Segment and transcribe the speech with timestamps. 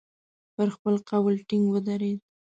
[0.55, 2.19] پر خپل قول ټینګ ودرېد.